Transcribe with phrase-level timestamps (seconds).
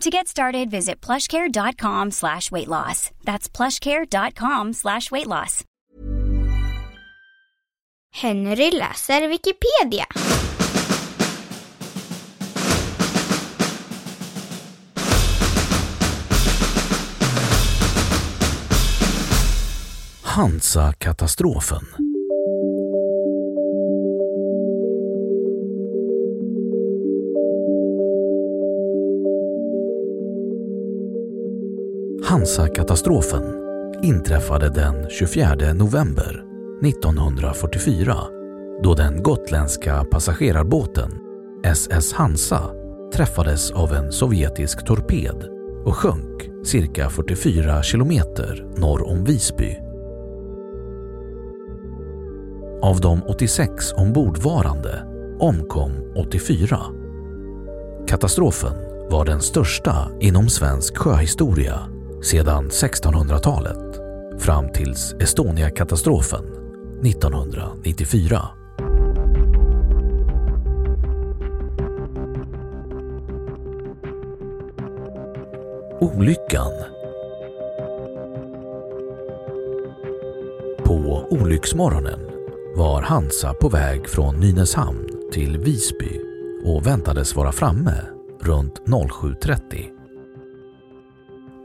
[0.00, 3.10] To get started, visit plushcare.com slash weight loss.
[3.24, 5.62] That's plushcare.com slash weight loss.
[8.10, 10.06] Henry läser Wikipedia.
[20.22, 22.09] Hansa-katastrofen.
[32.30, 33.54] Hansa-katastrofen
[34.02, 36.44] inträffade den 24 november
[36.84, 38.16] 1944
[38.82, 41.10] då den gotländska passagerarbåten
[41.64, 42.70] SS Hansa
[43.14, 45.48] träffades av en sovjetisk torped
[45.84, 49.78] och sjönk cirka 44 kilometer norr om Visby.
[52.82, 55.06] Av de 86 ombordvarande
[55.40, 56.78] omkom 84.
[58.08, 58.74] Katastrofen
[59.10, 64.00] var den största inom svensk sjöhistoria sedan 1600-talet
[64.40, 66.44] fram tills Estonia-katastrofen
[67.04, 68.48] 1994.
[76.00, 76.72] Olyckan
[80.84, 82.20] På olycksmorgonen
[82.76, 86.20] var Hansa på väg från Nynäshamn till Visby
[86.64, 87.94] och väntades vara framme
[88.40, 89.99] runt 07.30.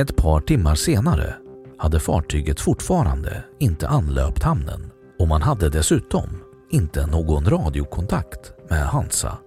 [0.00, 1.34] Ett par timmar senare
[1.78, 6.28] hade fartyget fortfarande inte anlöpt hamnen och man hade dessutom
[6.70, 9.38] inte någon radiokontakt med Hansa.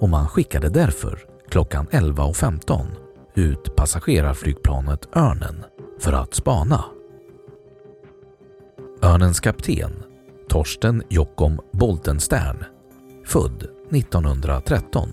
[0.00, 2.86] Och man skickade därför klockan 11.15
[3.34, 5.64] ut passagerarflygplanet Örnen
[6.00, 6.84] för att spana.
[9.02, 9.92] Örnens kapten
[10.48, 12.64] Torsten Jockom Boltenstern,
[13.26, 15.08] född 1913,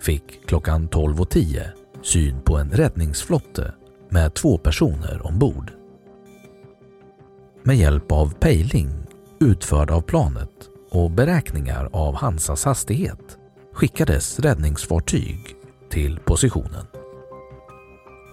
[0.00, 3.74] fick klockan 12.10 syn på en räddningsflotte
[4.08, 5.72] med två personer ombord.
[7.62, 9.06] Med hjälp av pejling
[9.40, 10.50] utförd av planet
[10.90, 13.38] och beräkningar av Hansas hastighet
[13.72, 15.56] skickades räddningsfartyg
[15.90, 16.86] till positionen.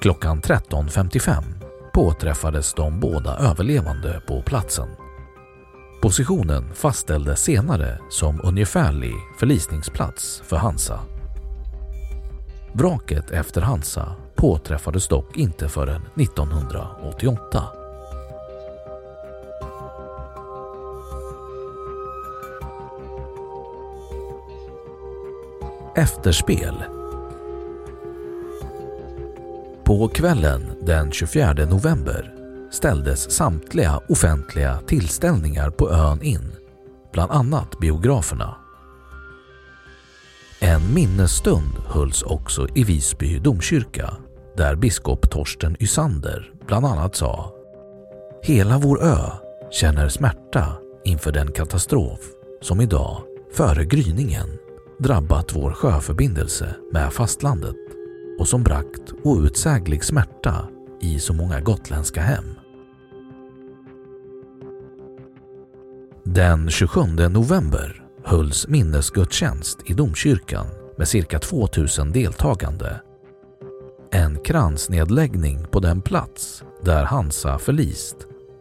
[0.01, 1.43] Klockan 13.55
[1.93, 4.89] påträffades de båda överlevande på platsen.
[6.01, 10.99] Positionen fastställdes senare som ungefärlig förlisningsplats för Hansa.
[12.75, 17.63] Vraket efter Hansa påträffades dock inte förrän 1988.
[25.95, 26.83] Efterspel
[29.83, 32.33] På kvällen den 24 november
[32.71, 36.51] ställdes samtliga offentliga tillställningar på ön in,
[37.11, 38.62] bland annat biograferna.
[40.65, 44.13] En minnesstund hölls också i Visby domkyrka
[44.57, 47.53] där biskop Torsten Ysander bland annat sa
[48.43, 49.17] Hela vår ö
[49.71, 50.65] känner smärta
[51.03, 52.19] inför den katastrof
[52.61, 53.21] som idag,
[53.53, 54.47] före gryningen,
[54.99, 57.75] drabbat vår sjöförbindelse med fastlandet
[58.39, 60.67] och som bragt outsäglig smärta
[61.01, 62.45] i så många gotländska hem.
[66.23, 70.65] Den 27 november hölls minnesgudstjänst i domkyrkan
[70.97, 73.01] med cirka 2000 deltagande.
[74.11, 78.15] En kransnedläggning på den plats där Hansa förlist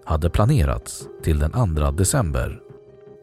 [0.04, 2.60] hade planerats till den 2 december.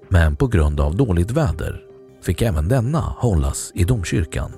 [0.08, 1.82] Men på grund av dåligt väder
[2.22, 4.52] fick även denna hållas i domkyrkan.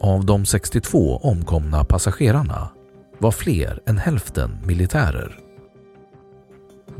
[0.00, 2.70] Av de 62 omkomna passagerarna
[3.18, 5.49] var fler än hälften militärer.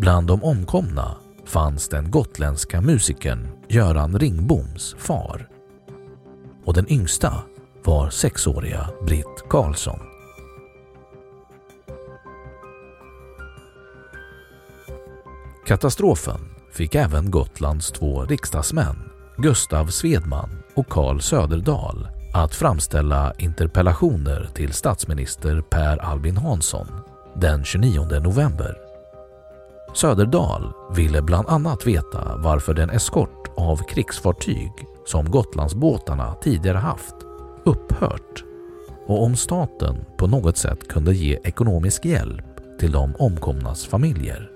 [0.01, 1.17] Bland de omkomna
[1.47, 5.49] fanns den gotländska musikern Göran Ringboms far
[6.65, 7.35] och den yngsta
[7.85, 9.99] var sexåriga Britt Karlsson.
[15.67, 16.41] Katastrofen
[16.73, 25.61] fick även Gotlands två riksdagsmän Gustav Svedman och Carl Söderdahl att framställa interpellationer till statsminister
[25.61, 26.87] Per Albin Hansson
[27.35, 28.90] den 29 november.
[29.95, 34.73] Söderdahl ville bland annat veta varför den eskort av krigsfartyg
[35.07, 37.15] som Gotlandsbåtarna tidigare haft
[37.65, 38.45] upphört
[39.07, 42.45] och om staten på något sätt kunde ge ekonomisk hjälp
[42.81, 44.51] till de omkomnas familjer.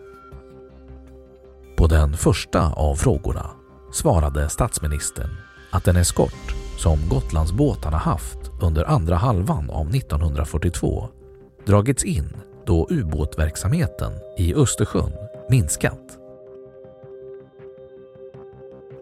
[1.77, 3.51] På den första av frågorna
[3.93, 5.31] svarade statsministern
[5.71, 11.09] att en eskort som Gotlandsbåtarna haft under andra halvan av 1942
[11.67, 15.13] dragits in då ubåtverksamheten i Östersjön
[15.49, 16.19] minskat.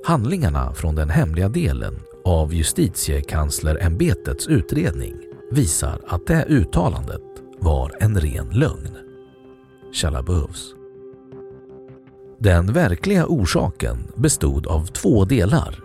[0.05, 5.14] Handlingarna från den hemliga delen av justitiekanslerämbetets utredning
[5.50, 7.23] visar att det uttalandet
[7.59, 8.97] var en ren lögn.
[9.93, 10.25] Källa.
[12.38, 15.79] Den verkliga orsaken bestod av två delar.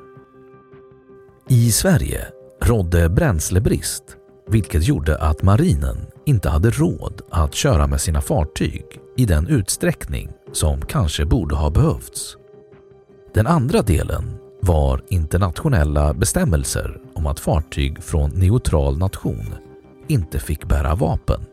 [1.49, 2.27] I Sverige
[2.61, 4.16] rådde bränslebrist
[4.47, 8.85] vilket gjorde att marinen inte hade råd att köra med sina fartyg
[9.17, 12.37] i den utsträckning som kanske borde ha behövts.
[13.33, 19.55] Den andra delen var internationella bestämmelser om att fartyg från neutral nation
[20.07, 21.45] inte fick bära vapen.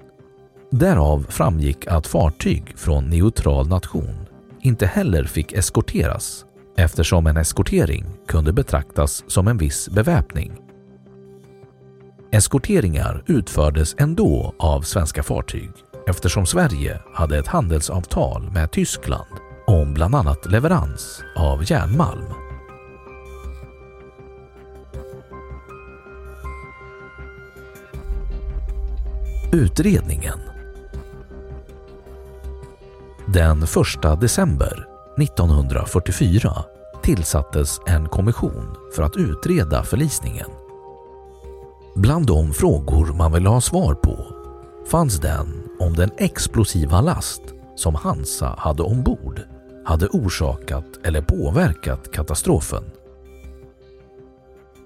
[0.70, 4.26] Därav framgick att fartyg från neutral nation
[4.60, 6.44] inte heller fick eskorteras
[6.76, 10.52] eftersom en eskortering kunde betraktas som en viss beväpning.
[12.34, 15.70] Eskorteringar utfördes ändå av svenska fartyg
[16.08, 19.28] eftersom Sverige hade ett handelsavtal med Tyskland
[19.66, 22.24] om bland annat leverans av järnmalm.
[29.52, 30.38] Utredningen
[33.26, 34.86] Den 1 december
[35.18, 36.64] 1944
[37.02, 40.63] tillsattes en kommission för att utreda förlisningen.
[41.94, 44.26] Bland de frågor man ville ha svar på
[44.86, 47.42] fanns den om den explosiva last
[47.76, 49.40] som Hansa hade ombord
[49.84, 52.84] hade orsakat eller påverkat katastrofen.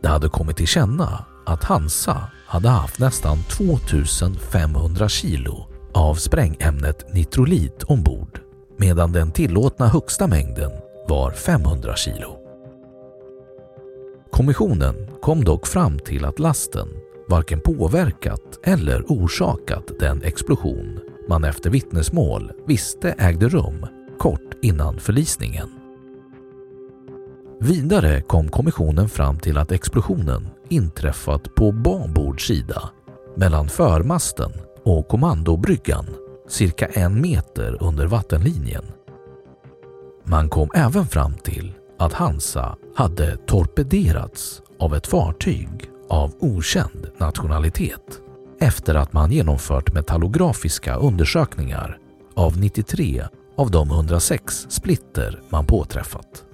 [0.02, 7.82] Det hade kommit till känna att Hansa hade haft nästan 2500 kilo av sprängämnet nitrolit
[7.82, 8.40] ombord
[8.76, 10.70] medan den tillåtna högsta mängden
[11.08, 12.38] var 500 kilo.
[14.30, 16.88] Kommissionen kom dock fram till att lasten
[17.28, 23.86] varken påverkat eller orsakat den explosion man efter vittnesmål visste ägde rum
[24.18, 25.68] kort innan förlisningen.
[27.60, 32.90] Vidare kom kommissionen fram till att explosionen inträffat på babord sida
[33.36, 34.52] mellan förmasten
[34.84, 36.06] och kommandobryggan
[36.48, 38.84] cirka en meter under vattenlinjen.
[40.24, 48.20] Man kom även fram till att Hansa hade torpederats av ett fartyg av okänd nationalitet
[48.60, 51.98] efter att man genomfört metallografiska undersökningar
[52.34, 53.24] av 93
[53.56, 56.44] av de 106 splitter man påträffat.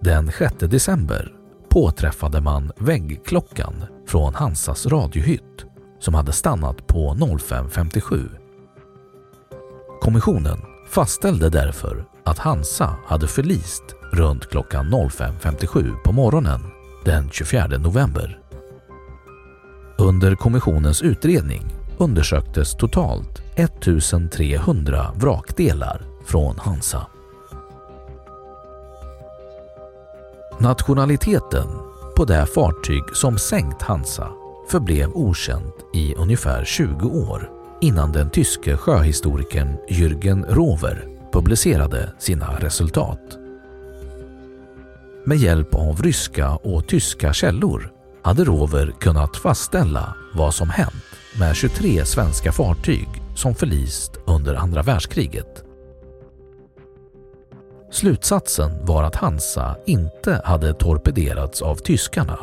[0.00, 1.32] Den 6 december
[1.68, 5.64] påträffade man väggklockan från Hansas radiohytt
[5.98, 8.28] som hade stannat på 05.57.
[10.00, 16.60] Kommissionen fastställde därför att Hansa hade förlist runt klockan 05.57 på morgonen
[17.04, 18.38] den 24 november.
[19.98, 21.62] Under kommissionens utredning
[21.98, 27.06] undersöktes totalt 1300 vrakdelar från Hansa.
[30.60, 31.66] Nationaliteten
[32.16, 34.28] på det fartyg som sänkt Hansa
[34.68, 43.38] förblev okänt i ungefär 20 år innan den tyske sjöhistorikern Jürgen Rover publicerade sina resultat.
[45.24, 51.04] Med hjälp av ryska och tyska källor hade Rover kunnat fastställa vad som hänt
[51.38, 55.64] med 23 svenska fartyg som förlist under andra världskriget.
[57.90, 62.38] Slutsatsen var att Hansa inte hade torpederats av tyskarna.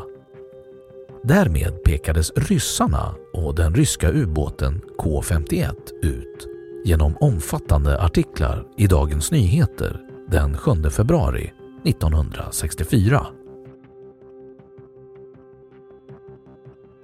[1.23, 3.15] Därmed pekades ryssarna
[3.45, 6.47] och den ryska ubåten K51 ut
[6.85, 11.53] genom omfattande artiklar i Dagens Nyheter den 7 februari
[11.85, 13.27] 1964.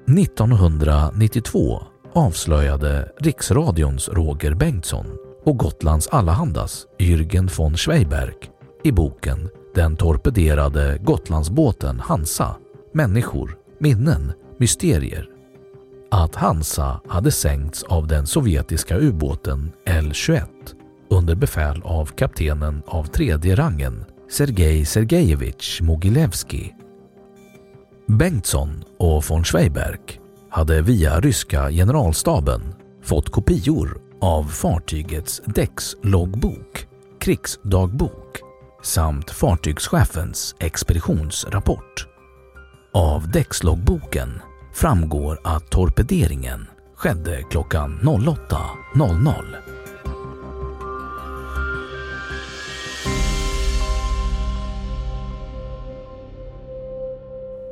[0.08, 5.06] 1992 avslöjade Riksradions Roger Bengtsson
[5.44, 8.36] och Gotlands Allahandas Jürgen von Schweiberg
[8.84, 12.56] i boken Den torpederade Gotlandsbåten Hansa
[12.94, 15.35] Människor, minnen, mysterier
[16.12, 20.42] att Hansa hade sänkts av den sovjetiska ubåten L-21
[21.10, 26.74] under befäl av kaptenen av tredje rangen Sergej Sergejevich Mogilevski.
[28.08, 30.00] Bengtsson och von Schweiberg
[30.50, 32.62] hade via ryska generalstaben
[33.04, 36.88] fått kopior av fartygets däcksloggbok,
[37.20, 38.40] krigsdagbok
[38.84, 42.08] samt fartygschefens expeditionsrapport.
[42.94, 44.42] Av däckslogboken
[44.76, 49.56] framgår att torpederingen skedde klockan 08.00.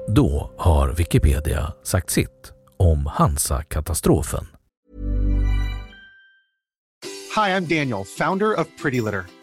[0.08, 4.48] Då har Wikipedia sagt sitt om Hansa-katastrofen.
[7.36, 9.24] Hej, jag heter Daniel, founder of Pretty Litter.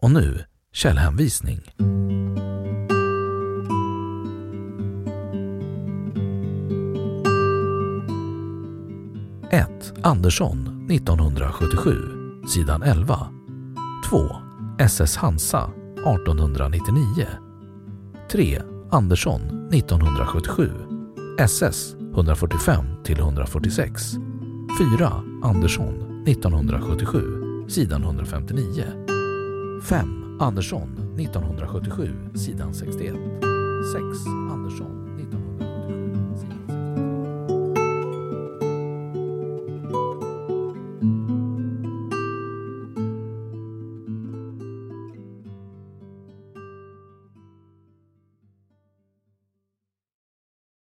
[0.00, 1.60] Och nu källhänvisning.
[9.50, 9.92] 1.
[10.02, 11.94] Andersson 1977,
[12.48, 13.28] sidan 11.
[14.10, 14.36] 2.
[14.78, 17.26] SS Hansa 1899.
[18.30, 18.62] 3.
[18.90, 19.40] Andersson
[19.72, 20.70] 1977,
[21.38, 24.12] SS 145 146.
[24.98, 25.22] 4.
[25.42, 29.17] Andersson 1977, sidan 159.
[29.82, 30.04] 5.
[30.40, 33.40] Andersson 1977, sidan 61.
[33.92, 34.26] 6.
[34.50, 35.07] Andersson